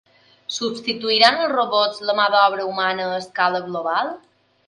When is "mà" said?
2.21-2.25